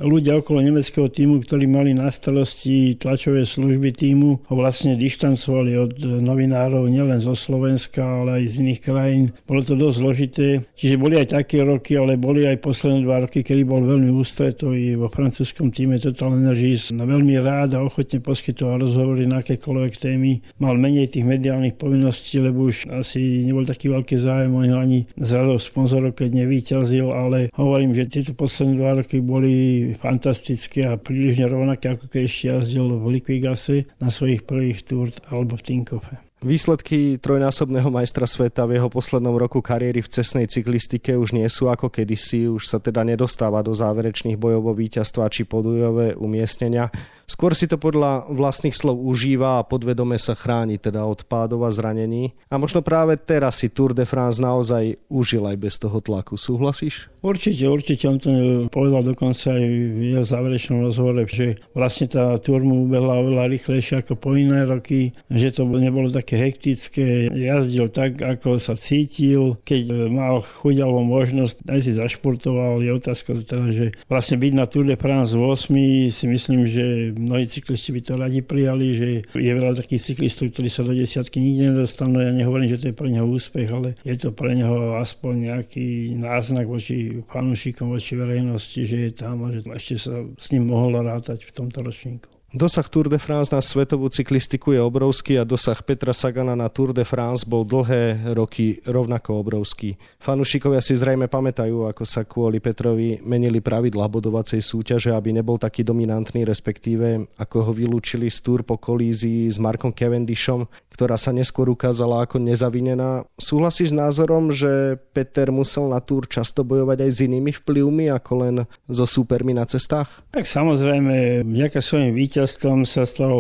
ľudia 0.03 0.39
okolo 0.43 0.61
nemeckého 0.61 1.09
týmu, 1.09 1.41
ktorí 1.47 1.71
mali 1.71 1.95
na 1.95 2.11
starosti 2.11 2.99
tlačové 2.99 3.47
služby 3.47 3.95
týmu, 3.95 4.43
ho 4.51 4.55
vlastne 4.55 4.99
dištancovali 4.99 5.78
od 5.79 5.95
novinárov 6.03 6.91
nielen 6.91 7.23
zo 7.23 7.39
Slovenska, 7.39 8.03
ale 8.03 8.43
aj 8.43 8.45
z 8.51 8.55
iných 8.67 8.81
krajín. 8.83 9.25
Bolo 9.47 9.63
to 9.63 9.79
dosť 9.79 9.97
zložité, 9.99 10.47
čiže 10.75 11.01
boli 11.01 11.17
aj 11.19 11.39
také 11.39 11.63
roky, 11.63 11.95
ale 11.95 12.19
boli 12.19 12.45
aj 12.45 12.59
posledné 12.59 13.07
dva 13.07 13.25
roky, 13.25 13.47
kedy 13.47 13.63
bol 13.63 13.83
veľmi 13.87 14.11
ústretový 14.11 14.99
vo 14.99 15.07
francúzskom 15.07 15.71
týme 15.71 15.99
Total 16.03 16.35
Energies. 16.35 16.91
Veľmi 16.91 17.39
rád 17.41 17.79
a 17.79 17.85
ochotne 17.85 18.19
poskytoval 18.21 18.85
rozhovory 18.85 19.25
na 19.25 19.41
akékoľvek 19.41 19.95
témy. 19.97 20.45
Mal 20.61 20.77
menej 20.77 21.15
tých 21.15 21.25
mediálnych 21.25 21.79
povinností, 21.79 22.43
lebo 22.43 22.69
už 22.69 22.91
asi 22.91 23.47
nebol 23.47 23.65
taký 23.65 23.89
veľký 23.89 24.17
zájem 24.19 24.53
o 24.53 24.61
ani 24.65 25.09
z 25.17 25.31
radov 25.35 25.63
sponzorov, 25.63 26.19
keď 26.19 26.45
nevyťazil, 26.45 27.09
ale 27.15 27.49
hovorím, 27.57 27.95
že 27.95 28.11
tieto 28.11 28.33
posledné 28.37 28.75
dva 28.77 28.93
roky 29.01 29.23
boli 29.23 29.55
fantastické 29.97 30.89
a 30.89 31.01
príliš 31.01 31.47
rovnaké, 31.49 31.95
ako 31.95 32.11
keď 32.11 32.23
ešte 32.25 32.45
jazdil 32.53 32.87
v 32.99 33.19
Liquigase 33.19 33.89
na 34.03 34.09
svojich 34.13 34.45
prvých 34.45 34.85
túr 34.85 35.09
alebo 35.29 35.57
v 35.57 35.67
Tinkofe. 35.69 36.17
Výsledky 36.39 37.19
trojnásobného 37.19 37.91
majstra 37.91 38.23
sveta 38.23 38.63
v 38.65 38.79
jeho 38.79 38.89
poslednom 38.89 39.35
roku 39.37 39.59
kariéry 39.59 40.01
v 40.01 40.09
cestnej 40.09 40.47
cyklistike 40.47 41.19
už 41.19 41.35
nie 41.35 41.45
sú 41.51 41.69
ako 41.69 41.91
kedysi, 41.93 42.49
už 42.49 42.63
sa 42.65 42.79
teda 42.79 43.05
nedostáva 43.05 43.61
do 43.61 43.75
záverečných 43.75 44.39
bojov 44.39 44.71
o 44.71 44.75
víťazstva 44.79 45.29
či 45.29 45.45
podujové 45.45 46.15
umiestnenia. 46.15 46.89
Skôr 47.29 47.53
si 47.53 47.69
to 47.69 47.77
podľa 47.77 48.33
vlastných 48.33 48.73
slov 48.73 49.05
užíva 49.05 49.61
a 49.61 49.67
podvedome 49.69 50.17
sa 50.17 50.33
chráni 50.33 50.81
teda 50.81 51.05
od 51.05 51.29
pádov 51.29 51.69
a 51.69 51.71
zranení. 51.71 52.33
A 52.49 52.57
možno 52.57 52.81
práve 52.81 53.21
teraz 53.21 53.61
si 53.61 53.69
Tour 53.69 53.93
de 53.93 54.09
France 54.09 54.41
naozaj 54.41 54.97
užil 55.13 55.45
aj 55.45 55.57
bez 55.61 55.77
toho 55.77 56.01
tlaku. 56.01 56.41
Súhlasíš? 56.41 57.13
Určite, 57.21 57.69
určite. 57.69 58.09
On 58.09 58.17
to 58.17 58.31
povedal 58.73 59.05
dokonca 59.05 59.53
aj 59.53 59.61
v 59.61 60.17
jeho 60.17 60.25
záverečnom 60.25 60.89
rozhovore, 60.89 61.29
že 61.29 61.61
vlastne 61.77 62.09
tá 62.09 62.41
Tour 62.41 62.65
mu 62.65 62.89
ubehla 62.89 63.21
oveľa 63.21 63.53
rýchlejšie 63.53 64.01
ako 64.01 64.17
po 64.17 64.33
iné 64.33 64.65
roky, 64.65 65.13
že 65.29 65.53
to 65.53 65.69
nebolo 65.69 66.09
také 66.09 66.41
hektické. 66.41 67.29
Jazdil 67.29 67.93
tak, 67.93 68.25
ako 68.25 68.57
sa 68.57 68.73
cítil. 68.73 69.61
Keď 69.69 70.09
mal 70.09 70.41
chuť 70.65 70.81
alebo 70.81 71.05
možnosť, 71.05 71.69
aj 71.69 71.81
si 71.85 71.93
zašportoval. 71.93 72.81
Je 72.81 72.97
otázka 72.97 73.37
teda, 73.45 73.69
že 73.69 73.87
vlastne 74.09 74.41
byť 74.41 74.53
na 74.57 74.65
Tour 74.65 74.89
de 74.89 74.97
France 74.97 75.37
8 75.37 75.77
si 76.09 76.25
myslím, 76.25 76.65
že 76.65 77.13
mnohí 77.19 77.51
cyklisti 77.51 77.91
by 77.91 78.01
to 78.07 78.13
radi 78.15 78.41
prijali, 78.47 78.87
že 78.95 79.07
je 79.35 79.53
veľa 79.53 79.75
takých 79.75 80.15
cyklistov, 80.15 80.55
ktorí 80.55 80.69
sa 80.71 80.87
do 80.87 80.95
desiatky 80.95 81.43
nikdy 81.43 81.75
nedostanú. 81.75 82.23
Ja 82.23 82.31
nehovorím, 82.31 82.71
že 82.71 82.79
to 82.79 82.87
je 82.89 82.97
pre 82.97 83.11
neho 83.11 83.27
úspech, 83.27 83.69
ale 83.69 83.99
je 84.07 84.15
to 84.15 84.31
pre 84.31 84.55
neho 84.55 84.95
aspoň 85.03 85.35
nejaký 85.51 86.15
náznak 86.15 86.71
voči 86.71 87.19
fanúšikom, 87.27 87.91
voči 87.91 88.15
verejnosti, 88.15 88.81
že 88.87 88.97
je 89.09 89.13
tam 89.13 89.43
a 89.45 89.51
že 89.51 89.67
ešte 89.67 89.95
sa 89.99 90.23
s 90.39 90.47
ním 90.55 90.71
mohlo 90.71 91.03
rátať 91.03 91.43
v 91.43 91.53
tomto 91.53 91.83
ročníku. 91.83 92.38
Dosah 92.49 92.89
Tour 92.89 93.13
de 93.13 93.21
France 93.21 93.53
na 93.53 93.61
svetovú 93.61 94.09
cyklistiku 94.09 94.73
je 94.73 94.81
obrovský 94.81 95.37
a 95.37 95.45
dosah 95.45 95.77
Petra 95.85 96.17
Sagana 96.17 96.57
na 96.57 96.73
Tour 96.73 96.97
de 96.97 97.05
France 97.05 97.45
bol 97.45 97.61
dlhé 97.61 98.33
roky 98.33 98.81
rovnako 98.89 99.45
obrovský. 99.45 100.01
Fanúšikovia 100.17 100.81
si 100.81 100.97
zrejme 100.97 101.29
pamätajú, 101.29 101.85
ako 101.85 102.09
sa 102.09 102.25
kvôli 102.25 102.57
Petrovi 102.57 103.21
menili 103.21 103.61
pravidla 103.61 104.09
bodovacej 104.09 104.65
súťaže, 104.65 105.13
aby 105.13 105.37
nebol 105.37 105.61
taký 105.61 105.85
dominantný, 105.85 106.49
respektíve 106.49 107.29
ako 107.37 107.69
ho 107.69 107.73
vylúčili 107.77 108.33
z 108.33 108.41
Tour 108.41 108.65
po 108.65 108.81
kolízii 108.81 109.53
s 109.53 109.61
Markom 109.61 109.93
Cavendishom, 109.93 110.73
ktorá 110.89 111.21
sa 111.21 111.37
neskôr 111.37 111.69
ukázala 111.69 112.25
ako 112.25 112.41
nezavinená. 112.41 113.29
Súhlasíš 113.37 113.93
s 113.93 113.99
názorom, 114.01 114.49
že 114.57 114.97
Peter 115.13 115.53
musel 115.53 115.93
na 115.93 116.01
Tour 116.01 116.25
často 116.25 116.65
bojovať 116.65 116.97
aj 117.05 117.11
s 117.13 117.19
inými 117.29 117.53
vplyvmi 117.61 118.09
ako 118.09 118.33
len 118.41 118.57
so 118.89 119.05
súpermi 119.05 119.53
na 119.53 119.69
cestách? 119.69 120.25
Tak 120.33 120.49
samozrejme, 120.49 121.45
vďaka 121.45 121.85
svojim 121.85 122.17
víťazom 122.17 122.38
víťazstvom 122.39 122.87
sa 122.87 123.03
stal 123.03 123.35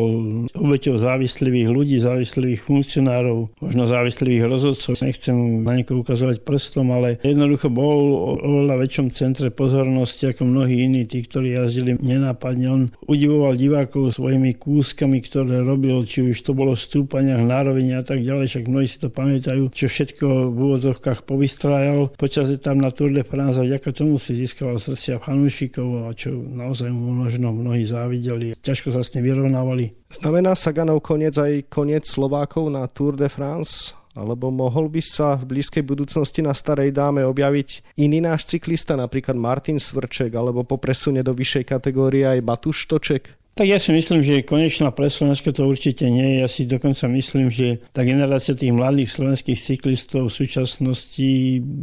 obeťou 0.58 0.98
závislivých 0.98 1.70
ľudí, 1.70 2.02
závislivých 2.02 2.66
funkcionárov, 2.66 3.46
možno 3.62 3.86
závislivých 3.86 4.50
rozhodcov. 4.50 4.98
Nechcem 4.98 5.62
na 5.62 5.78
niekoho 5.78 6.02
ukazovať 6.02 6.42
prstom, 6.42 6.90
ale 6.90 7.22
jednoducho 7.22 7.70
bol 7.70 8.34
oveľa 8.42 8.74
väčšom 8.82 9.14
centre 9.14 9.54
pozornosti 9.54 10.34
ako 10.34 10.50
mnohí 10.50 10.82
iní, 10.82 11.06
tí, 11.06 11.22
ktorí 11.22 11.54
jazdili 11.54 11.94
nenápadne. 11.94 12.66
On 12.66 12.82
udivoval 13.06 13.54
divákov 13.54 14.18
svojimi 14.18 14.58
kúskami, 14.58 15.22
ktoré 15.22 15.62
robil, 15.62 16.02
či 16.02 16.34
už 16.34 16.42
to 16.42 16.50
bolo 16.58 16.74
v 16.74 16.82
stúpaniach, 16.82 17.46
nárovenia 17.46 18.02
a 18.02 18.04
tak 18.04 18.26
ďalej, 18.26 18.50
však 18.50 18.64
mnohí 18.66 18.90
si 18.90 18.98
to 18.98 19.14
pamätajú, 19.14 19.70
čo 19.70 19.86
všetko 19.86 20.26
v 20.50 20.58
úvodzovkách 20.58 21.22
povystrájal. 21.22 22.18
Počas 22.18 22.50
tam 22.58 22.82
na 22.82 22.90
Tour 22.90 23.14
de 23.14 23.22
France 23.22 23.62
a 23.62 23.62
vďaka 23.62 23.94
tomu 23.94 24.18
si 24.18 24.34
získaval 24.34 24.82
srdcia 24.82 25.22
fanúšikov 25.22 26.10
a 26.10 26.18
čo 26.18 26.34
naozaj 26.34 26.90
mu 26.90 27.14
možno 27.14 27.54
mnohí 27.54 27.86
závideli. 27.86 28.58
Ťažko 28.58 28.87
sa 28.92 29.04
s 29.04 29.12
tým 29.12 29.24
vyrovnávali. 29.24 29.94
Znamená 30.12 30.56
Saganov 30.58 31.04
koniec 31.04 31.36
aj 31.36 31.68
koniec 31.68 32.04
Slovákov 32.08 32.72
na 32.72 32.84
Tour 32.88 33.14
de 33.14 33.28
France? 33.28 33.96
Alebo 34.18 34.50
mohol 34.50 34.90
by 34.90 34.98
sa 34.98 35.38
v 35.38 35.54
blízkej 35.54 35.86
budúcnosti 35.86 36.42
na 36.42 36.50
Starej 36.50 36.90
dáme 36.90 37.22
objaviť 37.22 37.94
iný 38.02 38.18
náš 38.18 38.50
cyklista, 38.50 38.98
napríklad 38.98 39.38
Martin 39.38 39.78
Svrček, 39.78 40.34
alebo 40.34 40.66
po 40.66 40.74
presune 40.74 41.22
do 41.22 41.30
vyššej 41.30 41.64
kategórie 41.70 42.26
aj 42.26 42.42
Batuš 42.42 42.90
Toček? 42.90 43.38
Tak 43.58 43.66
ja 43.66 43.82
si 43.82 43.90
myslím, 43.90 44.22
že 44.22 44.46
konečná 44.46 44.94
pre 44.94 45.10
Slovensko 45.10 45.50
to 45.50 45.66
určite 45.66 46.06
nie. 46.06 46.38
Ja 46.38 46.46
si 46.46 46.62
dokonca 46.62 47.10
myslím, 47.10 47.50
že 47.50 47.82
tá 47.90 48.06
generácia 48.06 48.54
tých 48.54 48.70
mladých 48.70 49.10
slovenských 49.10 49.58
cyklistov 49.58 50.30
v 50.30 50.46
súčasnosti 50.46 51.30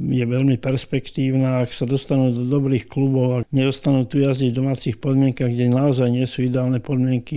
je 0.08 0.24
veľmi 0.24 0.56
perspektívna. 0.56 1.68
Ak 1.68 1.76
sa 1.76 1.84
dostanú 1.84 2.32
do 2.32 2.48
dobrých 2.48 2.88
klubov 2.88 3.28
a 3.28 3.44
nedostanú 3.52 4.08
tu 4.08 4.24
jazdiť 4.24 4.56
v 4.56 4.60
domácich 4.64 4.96
podmienkach, 5.04 5.52
kde 5.52 5.68
naozaj 5.68 6.08
nie 6.16 6.24
sú 6.24 6.48
ideálne 6.48 6.80
podmienky 6.80 7.36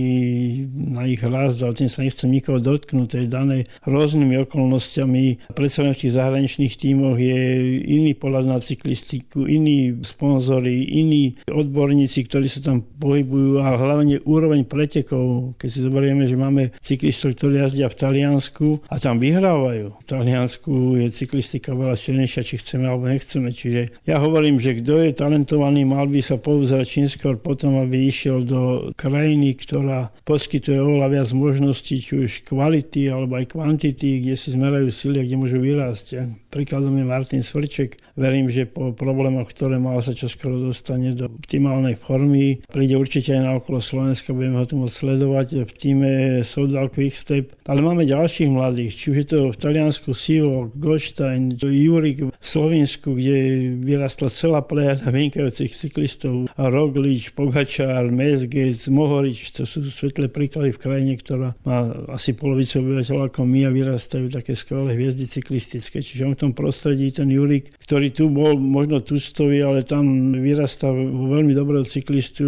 na 0.71 1.03
ich 1.03 1.19
rast, 1.19 1.59
ale 1.59 1.75
tým 1.75 1.91
sa 1.91 2.07
nechcem 2.07 2.31
nikoho 2.31 2.63
dotknúť 2.63 3.19
tej 3.19 3.25
danej 3.27 3.67
rôznymi 3.83 4.39
okolnostiami. 4.47 5.51
Predsa 5.51 5.83
v 5.83 5.99
tých 5.99 6.15
zahraničných 6.15 6.79
tímoch 6.79 7.19
je 7.19 7.39
iný 7.91 8.15
pohľad 8.15 8.47
na 8.47 8.63
cyklistiku, 8.63 9.43
iní 9.43 9.99
sponzory, 9.99 10.87
iní 10.87 11.35
odborníci, 11.43 12.23
ktorí 12.23 12.47
sa 12.47 12.63
tam 12.63 12.87
pohybujú 12.87 13.59
a 13.59 13.75
hlavne 13.75 14.28
úroveň 14.29 14.61
pretekov, 14.69 15.57
keď 15.57 15.69
si 15.69 15.79
zoberieme, 15.81 16.29
že 16.29 16.37
máme 16.37 16.77
cyklistov, 16.77 17.33
ktorí 17.33 17.65
jazdia 17.65 17.89
v 17.89 17.97
Taliansku 17.97 18.67
a 18.85 18.95
tam 19.01 19.17
vyhrávajú. 19.17 19.97
V 19.97 20.05
Taliansku 20.05 21.01
je 21.01 21.07
cyklistika 21.09 21.73
veľa 21.73 21.97
silnejšia, 21.97 22.45
či 22.45 22.61
chceme 22.61 22.85
alebo 22.85 23.09
nechceme. 23.09 23.49
Čiže 23.49 24.05
ja 24.05 24.21
hovorím, 24.21 24.61
že 24.61 24.77
kto 24.77 25.01
je 25.01 25.17
talentovaný, 25.17 25.89
mal 25.89 26.05
by 26.05 26.21
sa 26.21 26.37
pouzrať 26.37 26.85
čím 26.85 27.07
skôr 27.09 27.35
potom, 27.41 27.81
aby 27.81 28.05
išiel 28.05 28.45
do 28.45 28.91
krajiny, 28.93 29.57
ktorá 29.57 30.13
poskytuje 30.23 30.77
oveľa 30.77 31.07
viac 31.09 31.29
možností, 31.33 31.97
či 31.97 32.13
už 32.27 32.31
kvality 32.45 33.09
alebo 33.09 33.39
aj 33.39 33.55
kvantity, 33.55 34.21
kde 34.21 34.35
si 34.37 34.53
zmerajú 34.53 34.89
sily 34.93 35.21
a 35.21 35.25
kde 35.25 35.35
môžu 35.39 35.57
vyrásť. 35.57 36.05
Príkladom 36.49 36.97
je 36.97 37.05
Martin 37.05 37.45
Svrček. 37.45 38.01
Verím, 38.17 38.49
že 38.49 38.65
po 38.65 38.89
problémoch, 38.89 39.53
ktoré 39.53 39.77
mal 39.77 40.01
sa 40.01 40.17
čoskoro 40.17 40.57
dostane 40.57 41.13
do 41.13 41.29
optimálnej 41.29 41.93
formy. 41.93 42.65
Príde 42.65 42.97
určite 42.97 43.37
aj 43.37 43.41
na 43.45 43.51
okolo 43.61 43.77
Slovenska, 43.77 44.33
budeme 44.33 44.57
ho 44.57 44.65
tu 44.65 44.73
môcť 44.73 44.89
sledovať 44.89 45.47
v 45.69 45.71
týme 45.77 46.11
Soudal 46.41 46.89
Quickstep. 46.89 47.53
Ale 47.69 47.85
máme 47.85 48.01
ďalších 48.01 48.49
mladých, 48.49 48.97
či 48.97 49.05
už 49.13 49.17
je 49.21 49.27
to 49.29 49.39
v 49.53 49.59
Taliansku 49.61 50.17
Sivo, 50.17 50.73
Goldstein, 50.73 51.53
Jurik 51.53 52.25
v 52.25 52.33
Slovensku, 52.41 53.13
kde 53.13 53.69
vyrastla 53.85 54.33
celá 54.33 54.65
plejada 54.65 55.05
vynikajúcich 55.05 55.69
cyklistov. 55.69 56.49
Roglič, 56.57 57.29
Pogačár, 57.37 58.09
Mesgec, 58.09 58.73
Mohorič, 58.89 59.53
to 59.53 59.69
sú 59.69 59.85
svetlé 59.85 60.33
príklady 60.33 60.73
v 60.73 60.81
krajine, 60.81 61.13
ktorá 61.13 61.53
má 61.61 61.93
asi 62.09 62.33
polovicu 62.33 62.81
obyvateľov 62.81 63.29
ako 63.29 63.45
my 63.45 63.69
a 63.69 63.71
vyrastajú 63.71 64.33
také 64.33 64.57
skvelé 64.57 64.97
hviezdy 64.97 65.29
cyklistické. 65.29 66.01
Čiže 66.01 66.25
on 66.25 66.38
tom 66.39 66.51
prostredí 66.55 67.11
ten 67.11 67.27
Jurik, 67.27 67.75
ktorý 67.83 68.15
tu 68.15 68.31
bol 68.31 68.55
možno 68.55 69.03
tučtový, 69.03 69.59
ale 69.59 69.83
tam 69.83 70.31
vyrastá 70.31 70.87
veľmi 70.95 71.51
dobrého 71.51 71.83
cyklistu. 71.83 72.45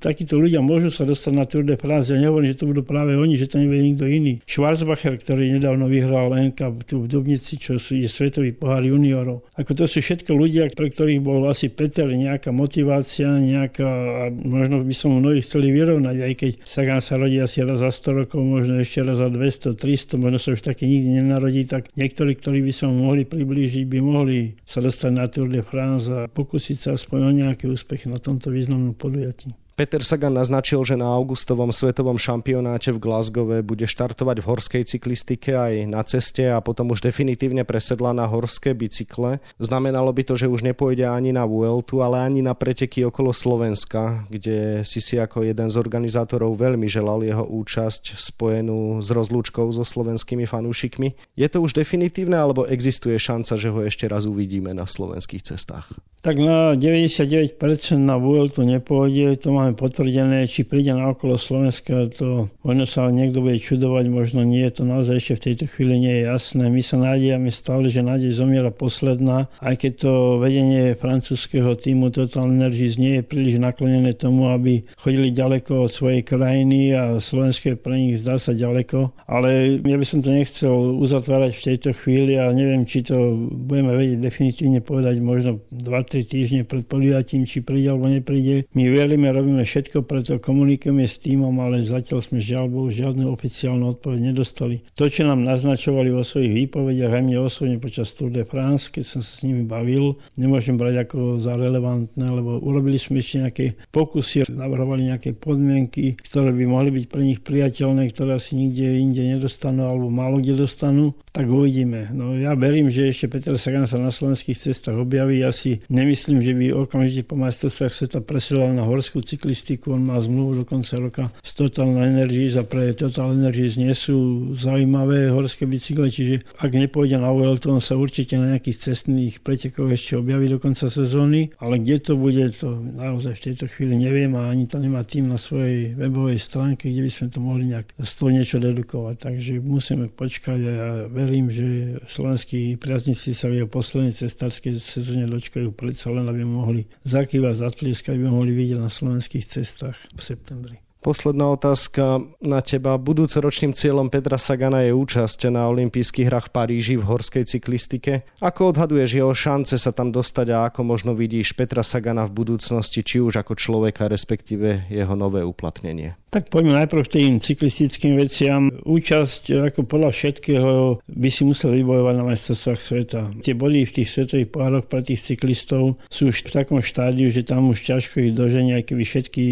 Takíto 0.00 0.40
ľudia 0.40 0.64
môžu 0.64 0.88
sa 0.88 1.04
dostať 1.04 1.32
na 1.36 1.44
Tour 1.44 1.68
de 1.68 1.76
France. 1.76 2.08
Ja 2.08 2.16
nehovorím, 2.16 2.56
že 2.56 2.64
to 2.64 2.70
budú 2.72 2.82
práve 2.86 3.12
oni, 3.12 3.36
že 3.36 3.50
to 3.52 3.60
nebude 3.60 3.84
nikto 3.84 4.08
iný. 4.08 4.40
Schwarzbacher, 4.48 5.20
ktorý 5.20 5.52
nedávno 5.60 5.90
vyhral 5.90 6.32
NK 6.32 6.88
tu 6.88 7.04
v 7.04 7.10
Dubnici, 7.10 7.60
čo 7.60 7.76
sú, 7.76 7.98
je 7.98 8.08
svetový 8.08 8.56
pohár 8.56 8.80
juniorov. 8.80 9.44
Ako 9.58 9.74
to 9.74 9.84
sú 9.84 10.00
všetko 10.00 10.32
ľudia, 10.32 10.70
pre 10.72 10.88
ktorých 10.88 11.20
bol 11.20 11.44
asi 11.50 11.68
Peter 11.68 12.06
nejaká 12.06 12.54
motivácia, 12.54 13.28
nejaká, 13.28 14.30
možno 14.32 14.86
by 14.86 14.94
som 14.94 15.18
mnohí 15.18 15.42
chceli 15.42 15.74
vyrovnať, 15.74 16.16
aj 16.22 16.32
keď 16.38 16.50
Sagan 16.62 17.02
sa 17.02 17.18
rodí 17.18 17.42
asi 17.42 17.66
raz 17.66 17.82
za 17.82 17.90
100 17.90 18.24
rokov, 18.24 18.40
možno 18.40 18.78
ešte 18.78 19.02
raz 19.02 19.18
za 19.18 19.26
200, 19.26 19.74
300, 19.74 20.22
možno 20.22 20.38
sa 20.38 20.54
už 20.54 20.62
taký 20.62 20.86
nikdy 20.86 21.08
nenarodí, 21.18 21.66
tak 21.66 21.90
niektorí, 21.98 22.38
ktorí 22.38 22.62
by 22.62 22.72
som 22.72 22.94
mohli 22.94 23.17
mohli 23.18 23.26
priblížiť, 23.26 23.84
by 23.90 23.98
mohli 23.98 24.54
sa 24.62 24.78
dostať 24.78 25.10
na 25.10 25.26
Tour 25.26 25.50
de 25.50 25.58
France 25.66 26.06
a 26.06 26.30
pokúsiť 26.30 26.76
sa 26.78 26.88
aspoň 26.94 27.18
o 27.26 27.30
nejaké 27.34 27.66
úspechy 27.66 28.06
na 28.06 28.22
tomto 28.22 28.54
významnom 28.54 28.94
podujatí. 28.94 29.50
Peter 29.78 30.02
Sagan 30.02 30.34
naznačil, 30.34 30.82
že 30.82 30.98
na 30.98 31.06
augustovom 31.06 31.70
svetovom 31.70 32.18
šampionáte 32.18 32.90
v 32.90 32.98
Glasgowe 32.98 33.62
bude 33.62 33.86
štartovať 33.86 34.42
v 34.42 34.48
horskej 34.50 34.82
cyklistike 34.82 35.54
aj 35.54 35.86
na 35.86 36.02
ceste 36.02 36.50
a 36.50 36.58
potom 36.58 36.90
už 36.90 36.98
definitívne 36.98 37.62
presedla 37.62 38.10
na 38.10 38.26
horské 38.26 38.74
bicykle. 38.74 39.38
Znamenalo 39.62 40.10
by 40.10 40.26
to, 40.26 40.34
že 40.34 40.50
už 40.50 40.66
nepôjde 40.66 41.06
ani 41.06 41.30
na 41.30 41.46
Vueltu, 41.46 42.02
ale 42.02 42.26
ani 42.26 42.42
na 42.42 42.58
preteky 42.58 43.06
okolo 43.06 43.30
Slovenska, 43.30 44.26
kde 44.26 44.82
si 44.82 44.98
si 44.98 45.14
ako 45.14 45.46
jeden 45.46 45.70
z 45.70 45.78
organizátorov 45.78 46.58
veľmi 46.58 46.90
želal 46.90 47.22
jeho 47.22 47.46
účasť 47.46 48.18
spojenú 48.18 48.98
s 48.98 49.14
rozlúčkou 49.14 49.70
so 49.70 49.86
slovenskými 49.86 50.42
fanúšikmi. 50.42 51.38
Je 51.38 51.46
to 51.46 51.62
už 51.62 51.78
definitívne 51.78 52.34
alebo 52.34 52.66
existuje 52.66 53.14
šanca, 53.14 53.54
že 53.54 53.70
ho 53.70 53.86
ešte 53.86 54.10
raz 54.10 54.26
uvidíme 54.26 54.74
na 54.74 54.90
slovenských 54.90 55.54
cestách? 55.54 55.94
Tak 56.18 56.34
na 56.34 56.74
99% 56.74 57.54
na 57.94 58.18
Vueltu 58.18 58.66
nepôjde, 58.66 59.38
to 59.38 59.54
máme 59.68 59.76
potvrdené, 59.76 60.48
či 60.48 60.64
príde 60.64 60.96
na 60.96 61.12
okolo 61.12 61.36
Slovenska, 61.36 62.08
to 62.08 62.48
možno 62.64 62.88
sa 62.88 63.12
niekto 63.12 63.44
bude 63.44 63.60
čudovať, 63.60 64.08
možno 64.08 64.40
nie, 64.48 64.64
to 64.72 64.88
naozaj 64.88 65.20
ešte 65.20 65.36
v 65.36 65.44
tejto 65.52 65.64
chvíli 65.76 65.94
nie 66.00 66.14
je 66.18 66.22
jasné. 66.32 66.64
My 66.72 66.80
sa 66.80 66.96
nádejame 66.96 67.52
stále, 67.52 67.92
že 67.92 68.00
nádej 68.00 68.32
zomiera 68.32 68.72
posledná, 68.72 69.52
aj 69.60 69.76
keď 69.76 69.92
to 70.00 70.12
vedenie 70.40 70.96
francúzského 70.96 71.76
týmu 71.76 72.08
Total 72.08 72.48
Energies 72.48 72.96
nie 72.96 73.20
je 73.20 73.28
príliš 73.28 73.60
naklonené 73.60 74.16
tomu, 74.16 74.48
aby 74.48 74.88
chodili 74.96 75.36
ďaleko 75.36 75.84
od 75.84 75.92
svojej 75.92 76.24
krajiny 76.24 76.96
a 76.96 77.20
Slovensko 77.20 77.76
je 77.76 77.76
pre 77.76 77.94
nich 78.00 78.16
zdá 78.16 78.40
sa 78.40 78.56
ďaleko. 78.56 79.12
Ale 79.28 79.84
ja 79.84 79.96
by 80.00 80.06
som 80.08 80.24
to 80.24 80.32
nechcel 80.32 80.96
uzatvárať 80.96 81.52
v 81.52 81.64
tejto 81.68 81.90
chvíli 81.92 82.40
a 82.40 82.48
neviem, 82.48 82.88
či 82.88 83.04
to 83.04 83.36
budeme 83.68 83.92
vedieť 83.92 84.18
definitívne 84.24 84.80
povedať 84.80 85.20
možno 85.20 85.60
2 85.68 85.98
2-3 85.98 86.30
týždne 86.30 86.60
pred 86.62 86.86
podujatím, 86.86 87.42
či 87.42 87.58
príde 87.58 87.90
alebo 87.90 88.06
nepríde. 88.06 88.70
My 88.72 88.86
veríme, 88.86 89.34
robíme 89.34 89.57
všetko, 89.66 90.06
preto 90.06 90.38
komunikujeme 90.38 91.02
s 91.02 91.18
týmom, 91.18 91.54
ale 91.58 91.82
zatiaľ 91.82 92.22
sme 92.22 92.38
žiaľ 92.38 92.70
Bohu 92.70 92.88
žiadnu 92.94 93.26
oficiálnu 93.34 93.98
odpoveď 93.98 94.30
nedostali. 94.30 94.86
To, 94.94 95.10
čo 95.10 95.26
nám 95.26 95.42
naznačovali 95.42 96.14
vo 96.14 96.22
svojich 96.22 96.66
výpovediach, 96.66 97.10
aj 97.10 97.22
mne 97.26 97.42
osobne 97.42 97.76
počas 97.82 98.14
Tour 98.14 98.30
de 98.30 98.46
France, 98.46 98.94
keď 98.94 99.04
som 99.04 99.20
sa 99.26 99.32
s 99.34 99.42
nimi 99.42 99.66
bavil, 99.66 100.22
nemôžem 100.38 100.78
brať 100.78 101.08
ako 101.08 101.42
za 101.42 101.58
relevantné, 101.58 102.26
lebo 102.30 102.62
urobili 102.62 103.00
sme 103.00 103.18
ešte 103.18 103.42
nejaké 103.42 103.66
pokusy, 103.90 104.46
navrhovali 104.46 105.10
nejaké 105.10 105.34
podmienky, 105.34 106.14
ktoré 106.22 106.54
by 106.54 106.64
mohli 106.70 106.90
byť 106.94 107.04
pre 107.10 107.22
nich 107.26 107.40
priateľné, 107.42 108.06
ktoré 108.14 108.38
asi 108.38 108.54
nikde 108.54 109.02
inde 109.02 109.22
nedostanú 109.26 109.90
alebo 109.90 110.06
málo 110.08 110.38
kde 110.38 110.62
dostanú, 110.62 111.18
tak 111.34 111.50
uvidíme. 111.50 112.10
No 112.14 112.38
ja 112.38 112.54
verím, 112.54 112.90
že 112.90 113.10
ešte 113.10 113.26
Peter 113.26 113.54
Sagan 113.58 113.86
sa 113.86 113.98
na 113.98 114.14
slovenských 114.14 114.58
cestách 114.58 114.98
objaví. 114.98 115.42
Asi 115.42 115.80
Nemyslím, 115.88 116.44
že 116.44 116.52
by 116.52 116.66
okamžite 116.84 117.24
po 117.24 117.38
majstrovstvách 117.40 117.94
sveta 117.94 118.20
presielal 118.20 118.76
na 118.76 118.84
horskú 118.84 119.24
cyklistiku. 119.48 119.96
On 119.96 120.04
má 120.04 120.20
zmluvu 120.20 120.60
do 120.60 120.64
konca 120.68 121.00
roka 121.00 121.24
s 121.40 121.56
Total 121.56 121.88
Energies 121.88 122.56
a 122.60 122.64
pre 122.68 122.92
Total 122.92 123.32
Energies 123.32 123.80
nie 123.80 123.92
sú 123.96 124.52
zaujímavé 124.54 125.32
horské 125.32 125.64
bicykle, 125.64 126.12
čiže 126.12 126.44
ak 126.60 126.68
nepôjde 126.76 127.16
na 127.16 127.32
Vueltu, 127.32 127.72
on 127.72 127.80
sa 127.80 127.96
určite 127.96 128.36
na 128.36 128.56
nejakých 128.56 128.92
cestných 128.92 129.40
pretekoch 129.40 129.88
ešte 129.88 130.20
objaví 130.20 130.52
do 130.52 130.60
konca 130.60 130.92
sezóny, 130.92 131.56
ale 131.56 131.80
kde 131.80 131.96
to 132.04 132.12
bude, 132.20 132.44
to 132.60 132.76
naozaj 132.76 133.32
v 133.40 133.44
tejto 133.52 133.64
chvíli 133.72 133.96
neviem 133.96 134.36
a 134.36 134.52
ani 134.52 134.68
to 134.68 134.76
nemá 134.76 135.00
tým 135.08 135.32
na 135.32 135.40
svojej 135.40 135.96
webovej 135.96 136.36
stránke, 136.36 136.92
kde 136.92 137.08
by 137.08 137.10
sme 137.10 137.26
to 137.32 137.38
mohli 137.40 137.64
nejak 137.72 137.88
z 137.96 138.12
toho 138.12 138.30
niečo 138.30 138.56
dedukovať. 138.60 139.16
Takže 139.24 139.52
musíme 139.64 140.12
počkať 140.12 140.58
a 140.60 140.72
ja 140.72 140.88
verím, 141.08 141.48
že 141.48 141.98
slovenskí 142.04 142.76
priaznivci 142.76 143.32
sa 143.32 143.48
v 143.48 143.64
jeho 143.64 143.68
poslednej 143.70 144.12
cestárskej 144.12 144.76
sezóne 144.76 145.24
dočkajú 145.30 145.72
predsa 145.72 146.12
len, 146.12 146.28
aby 146.28 146.44
mohli 146.44 146.84
zakývať, 147.08 147.54
zatlieskať, 147.64 148.12
aby 148.18 148.26
mohli 148.28 148.52
vidieť 148.58 148.78
na 148.82 148.90
slovenských 149.28 149.52
cestách 149.52 149.98
v 150.16 150.20
septembri. 150.24 150.87
Posledná 151.08 151.56
otázka 151.56 152.20
na 152.44 152.60
teba. 152.60 153.00
Budúcoročným 153.00 153.72
cieľom 153.72 154.12
Petra 154.12 154.36
Sagana 154.36 154.84
je 154.84 154.92
účasť 154.92 155.48
na 155.48 155.64
olympijských 155.72 156.28
hrách 156.28 156.52
v 156.52 156.54
Paríži 156.60 156.94
v 157.00 157.08
horskej 157.08 157.48
cyklistike. 157.48 158.28
Ako 158.44 158.76
odhaduješ 158.76 159.16
jeho 159.16 159.32
šance 159.32 159.80
sa 159.80 159.88
tam 159.88 160.12
dostať 160.12 160.52
a 160.52 160.68
ako 160.68 160.84
možno 160.84 161.16
vidíš 161.16 161.56
Petra 161.56 161.80
Sagana 161.80 162.28
v 162.28 162.36
budúcnosti, 162.44 163.00
či 163.00 163.24
už 163.24 163.40
ako 163.40 163.56
človeka, 163.56 164.04
respektíve 164.04 164.92
jeho 164.92 165.16
nové 165.16 165.40
uplatnenie? 165.40 166.12
Tak 166.28 166.52
poďme 166.52 166.76
najprv 166.84 167.08
k 167.08 167.12
tým 167.24 167.40
cyklistickým 167.40 168.20
veciam. 168.20 168.68
Účasť 168.84 169.72
ako 169.72 169.88
podľa 169.88 170.12
všetkého 170.12 171.00
by 171.08 171.28
si 171.32 171.48
musel 171.48 171.72
vybojovať 171.72 172.14
na 172.20 172.24
majstrovstvách 172.28 172.80
sveta. 172.84 173.20
Tie 173.40 173.56
body 173.56 173.88
v 173.88 173.94
tých 173.96 174.12
svetových 174.12 174.52
pohároch 174.52 174.84
pre 174.92 175.00
tých 175.00 175.24
cyklistov 175.24 175.96
sú 176.12 176.28
už 176.28 176.44
v 176.44 176.52
takom 176.52 176.84
štádiu, 176.84 177.32
že 177.32 177.48
tam 177.48 177.72
už 177.72 177.80
ťažko 177.80 178.28
ich 178.28 178.36
doženia, 178.36 178.84
keby 178.84 179.08
všetky 179.08 179.44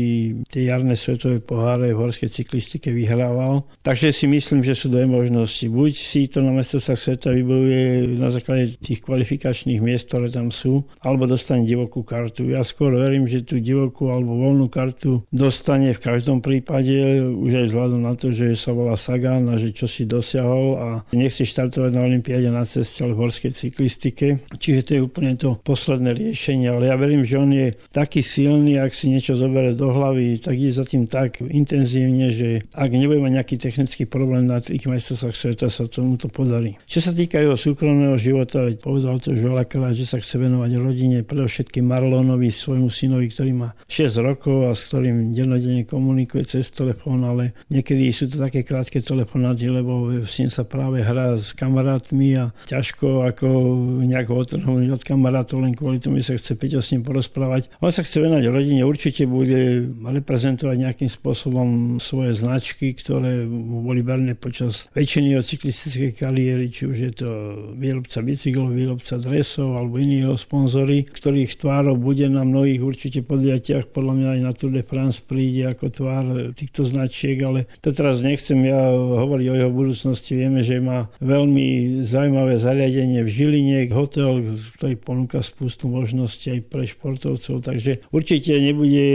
tie 0.53 0.69
jarné 0.69 1.01
svetové 1.01 1.41
poháre 1.47 1.95
v 1.95 2.03
horskej 2.03 2.29
cyklistike 2.29 2.91
vyhrával. 2.91 3.62
Takže 3.87 4.11
si 4.11 4.26
myslím, 4.26 4.67
že 4.67 4.75
sú 4.75 4.91
dve 4.91 5.07
možnosti. 5.07 5.62
Buď 5.71 5.93
si 5.95 6.26
to 6.26 6.43
na 6.43 6.50
majstrovstvách 6.50 6.99
sveta 6.99 7.29
vybojuje 7.31 8.19
na 8.19 8.29
základe 8.35 8.75
tých 8.83 9.07
kvalifikačných 9.07 9.79
miest, 9.79 10.11
ktoré 10.11 10.29
tam 10.29 10.50
sú, 10.50 10.83
alebo 11.07 11.31
dostane 11.31 11.62
divokú 11.62 12.03
kartu. 12.03 12.50
Ja 12.50 12.67
skôr 12.67 12.99
verím, 12.99 13.31
že 13.31 13.47
tú 13.47 13.62
divokú 13.62 14.11
alebo 14.11 14.35
voľnú 14.35 14.67
kartu 14.67 15.23
dostane 15.31 15.95
v 15.95 16.03
každom 16.03 16.43
prípade 16.43 17.23
už 17.23 17.53
aj 17.62 17.67
vzhľadom 17.71 18.00
na 18.03 18.15
to, 18.19 18.35
že 18.35 18.59
sa 18.59 18.75
volá 18.75 18.99
Sagan 18.99 19.53
a 19.53 19.61
že 19.61 19.71
čo 19.71 19.87
si 19.87 20.09
dosiahol 20.09 20.67
a 20.81 20.88
nechce 21.12 21.45
štartovať 21.47 21.93
na 21.93 22.03
Olympiáde 22.03 22.49
na 22.50 22.65
ceste, 22.67 23.05
ale 23.05 23.15
v 23.15 23.23
horskej 23.29 23.53
cyklistike. 23.53 24.43
Čiže 24.57 24.81
to 24.83 24.91
je 24.97 25.00
úplne 25.05 25.33
to 25.37 25.61
posledné 25.62 26.17
riešenie. 26.17 26.73
Ale 26.73 26.88
ja 26.88 26.97
verím, 26.97 27.23
že 27.23 27.37
on 27.37 27.53
je 27.53 27.76
taký 27.93 28.25
silný, 28.25 28.81
ak 28.81 28.97
si 28.97 29.12
niečo 29.12 29.37
zoberie 29.37 29.76
do 29.76 29.93
hlavy, 29.93 30.41
tak 30.41 30.57
je 30.57 30.71
zatým 30.73 31.05
tak 31.11 31.25
intenzívne, 31.42 32.30
že 32.30 32.62
ak 32.75 32.90
nebude 32.92 33.23
mať 33.23 33.33
nejaký 33.42 33.56
technický 33.59 34.04
problém 34.06 34.47
na 34.47 34.62
tých 34.62 34.87
majstrovstvách 34.87 35.37
sveta, 35.37 35.66
sa 35.66 35.85
tomu 35.90 36.14
to 36.21 36.30
podarí. 36.30 36.78
Čo 36.87 37.11
sa 37.11 37.12
týka 37.12 37.40
jeho 37.42 37.59
súkromného 37.59 38.14
života, 38.21 38.62
veď 38.66 38.76
povedal 38.80 39.18
to 39.18 39.35
už 39.35 39.40
veľakrát, 39.42 39.92
že 39.97 40.06
sa 40.06 40.23
chce 40.23 40.37
venovať 40.38 40.71
rodine, 40.78 41.26
predovšetkým 41.26 41.85
Marlonovi, 41.87 42.49
svojmu 42.49 42.88
synovi, 42.88 43.26
ktorý 43.33 43.52
má 43.52 43.68
6 43.90 44.23
rokov 44.23 44.68
a 44.68 44.73
s 44.73 44.88
ktorým 44.88 45.35
dennodenne 45.35 45.85
komunikuje 45.85 46.47
cez 46.47 46.71
telefón, 46.71 47.26
ale 47.26 47.56
niekedy 47.73 48.09
sú 48.14 48.30
to 48.30 48.38
také 48.38 48.62
krátke 48.62 49.02
telefonáty, 49.02 49.68
lebo 49.68 50.23
s 50.23 50.38
ním 50.38 50.50
sa 50.50 50.62
práve 50.62 51.02
hrá 51.02 51.37
s 51.37 51.52
kamarátmi 51.52 52.28
a 52.38 52.45
ťažko 52.68 53.26
ako 53.28 53.47
nejak 54.06 54.28
otrhnúť 54.30 55.00
od 55.00 55.02
kamarátov 55.02 55.62
len 55.62 55.73
kvôli 55.73 55.99
tomu, 56.02 56.21
že 56.21 56.35
sa 56.35 56.38
chce 56.38 56.52
Peťo 56.56 56.80
s 56.80 56.92
ním 56.95 57.02
porozprávať. 57.04 57.68
On 57.80 57.92
sa 57.92 58.02
chce 58.02 58.23
venovať 58.23 58.45
rodine, 58.49 58.83
určite 58.87 59.28
bude 59.28 59.88
reprezentovať 59.92 60.76
nejakým 60.76 61.11
spôsobom 61.16 61.96
svoje 61.96 62.37
značky, 62.37 62.92
ktoré 62.92 63.49
boli 63.49 64.04
verné 64.04 64.37
počas 64.37 64.92
väčšiny 64.92 65.37
jeho 65.37 65.44
cyklistickej 65.44 66.12
kariéry, 66.14 66.68
či 66.68 66.82
už 66.87 66.96
je 66.96 67.12
to 67.16 67.28
výrobca 67.75 68.20
bicyklov, 68.20 68.76
výrobca 68.76 69.16
dresov 69.16 69.80
alebo 69.80 69.96
iní 69.96 70.23
sponzory, 70.37 71.08
ktorých 71.08 71.56
tvárov 71.56 71.96
bude 71.96 72.28
na 72.28 72.44
mnohých 72.44 72.82
určite 72.85 73.20
podujatiach, 73.25 73.90
podľa 73.90 74.12
mňa 74.12 74.28
aj 74.37 74.40
na 74.44 74.52
Tour 74.52 74.73
de 74.75 74.85
France 74.85 75.25
príde 75.25 75.73
ako 75.73 75.87
tvár 75.88 76.25
týchto 76.52 76.85
značiek, 76.85 77.40
ale 77.40 77.70
to 77.80 77.90
teraz 77.90 78.20
nechcem 78.20 78.61
ja 78.66 78.92
hovoriť 78.92 79.46
o 79.49 79.58
jeho 79.58 79.73
budúcnosti. 79.73 80.37
Vieme, 80.37 80.61
že 80.61 80.82
má 80.82 81.08
veľmi 81.23 82.00
zaujímavé 82.04 82.61
zariadenie 82.61 83.25
v 83.25 83.30
Žiline, 83.30 83.78
hotel, 83.94 84.58
ktorý 84.76 84.94
ponúka 84.99 85.40
spustu 85.40 85.88
možností 85.88 86.58
aj 86.58 86.61
pre 86.68 86.85
športovcov, 86.85 87.62
takže 87.62 88.04
určite 88.11 88.56
nebude 88.58 89.06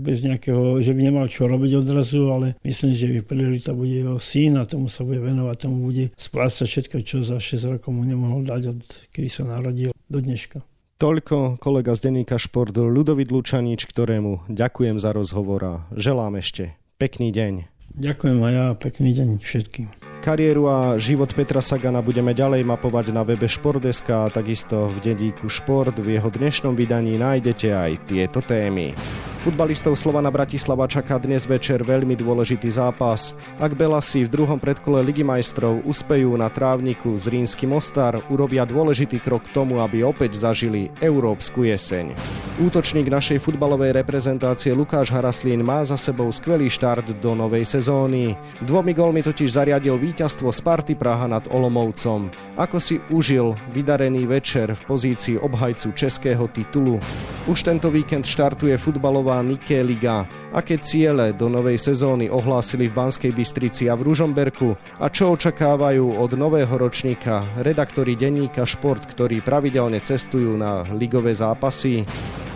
bez 0.00 0.22
nejakého, 0.22 0.80
že 0.80 0.92
by 0.94 1.00
nemal 1.02 1.26
čo 1.34 1.50
robiť 1.50 1.82
odrazu, 1.82 2.30
ale 2.30 2.54
myslím, 2.62 2.94
že 2.94 3.26
priorita 3.26 3.74
bude 3.74 3.90
jeho 3.90 4.22
syn 4.22 4.62
a 4.62 4.62
tomu 4.62 4.86
sa 4.86 5.02
bude 5.02 5.18
venovať, 5.18 5.56
tomu 5.58 5.90
bude 5.90 6.14
splácať 6.14 6.62
všetko, 6.62 6.96
čo 7.02 7.26
za 7.26 7.42
6 7.42 7.74
rokov 7.74 7.90
mu 7.90 8.06
nemohol 8.06 8.46
dať 8.46 8.62
od 8.70 8.80
kedy 9.10 9.26
sa 9.26 9.42
narodil 9.42 9.90
do 10.06 10.18
dneška. 10.22 10.62
Toľko 11.02 11.58
kolega 11.58 11.90
z 11.98 12.06
denníka 12.06 12.38
Šport 12.38 12.70
Ludovit 12.78 13.34
Lučanič, 13.34 13.90
ktorému 13.90 14.46
ďakujem 14.46 15.02
za 15.02 15.10
rozhovor 15.10 15.60
a 15.66 15.74
želám 15.90 16.38
ešte 16.38 16.78
pekný 17.02 17.34
deň. 17.34 17.66
Ďakujem 17.98 18.38
a 18.38 18.48
ja 18.54 18.66
pekný 18.78 19.10
deň 19.18 19.42
všetkým. 19.42 20.03
Kariéru 20.24 20.72
a 20.72 20.96
život 20.96 21.28
Petra 21.36 21.60
Sagana 21.60 22.00
budeme 22.00 22.32
ďalej 22.32 22.64
mapovať 22.64 23.12
na 23.12 23.20
webe 23.28 23.44
Športdeska 23.44 24.24
a 24.24 24.32
takisto 24.32 24.88
v 24.88 25.12
denníku 25.12 25.52
Šport. 25.52 26.00
V 26.00 26.16
jeho 26.16 26.32
dnešnom 26.32 26.72
vydaní 26.72 27.20
nájdete 27.20 27.68
aj 27.68 28.08
tieto 28.08 28.40
témy. 28.40 28.96
Futbalistov 29.44 29.92
Slovana 30.00 30.32
Bratislava 30.32 30.88
čaká 30.88 31.20
dnes 31.20 31.44
večer 31.44 31.84
veľmi 31.84 32.16
dôležitý 32.16 32.72
zápas. 32.72 33.36
Ak 33.60 33.76
Belasi 33.76 34.24
v 34.24 34.32
druhom 34.32 34.56
predkole 34.56 35.04
Ligy 35.04 35.20
majstrov 35.20 35.84
uspejú 35.84 36.32
na 36.40 36.48
trávniku 36.48 37.12
z 37.20 37.28
Rínsky 37.28 37.68
Mostar, 37.68 38.24
urobia 38.32 38.64
dôležitý 38.64 39.20
krok 39.20 39.44
k 39.44 39.52
tomu, 39.52 39.84
aby 39.84 40.00
opäť 40.00 40.40
zažili 40.40 40.88
európsku 41.04 41.68
jeseň. 41.68 42.16
Útočník 42.56 43.04
našej 43.12 43.36
futbalovej 43.44 43.92
reprezentácie 43.92 44.72
Lukáš 44.72 45.12
Haraslín 45.12 45.60
má 45.60 45.84
za 45.84 46.00
sebou 46.00 46.32
skvelý 46.32 46.72
štart 46.72 47.12
do 47.20 47.36
novej 47.36 47.68
sezóny. 47.68 48.32
Dvomi 48.64 48.96
golmi 48.96 49.20
totiž 49.20 49.60
zariadil 49.60 50.00
víťazstvo 50.14 50.54
Sparty 50.54 50.94
Praha 50.94 51.26
nad 51.26 51.42
Olomovcom. 51.50 52.30
Ako 52.54 52.78
si 52.78 53.02
užil 53.10 53.58
vydarený 53.74 54.30
večer 54.30 54.70
v 54.70 54.82
pozícii 54.86 55.42
obhajcu 55.42 55.90
českého 55.90 56.46
titulu. 56.54 57.02
Už 57.50 57.66
tento 57.66 57.90
víkend 57.90 58.22
štartuje 58.22 58.78
futbalová 58.78 59.42
Nike 59.42 59.82
Liga. 59.82 60.22
Aké 60.54 60.78
ciele 60.78 61.34
do 61.34 61.50
novej 61.50 61.82
sezóny 61.82 62.30
ohlásili 62.30 62.86
v 62.86 62.94
Banskej 62.94 63.34
Bystrici 63.34 63.90
a 63.90 63.98
v 63.98 64.06
Ružomberku 64.06 64.78
a 65.02 65.10
čo 65.10 65.34
očakávajú 65.34 66.14
od 66.22 66.30
nového 66.38 66.78
ročníka 66.78 67.42
redaktori 67.58 68.14
denníka 68.14 68.62
Šport, 68.62 69.10
ktorí 69.10 69.42
pravidelne 69.42 69.98
cestujú 69.98 70.54
na 70.54 70.86
ligové 70.94 71.34
zápasy. 71.34 72.06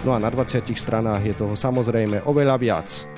No 0.07 0.15
a 0.15 0.23
na 0.23 0.31
20 0.31 0.63
stranách 0.79 1.27
je 1.27 1.35
toho 1.35 1.59
samozrejme 1.59 2.23
oveľa 2.23 2.55
viac. 2.63 3.18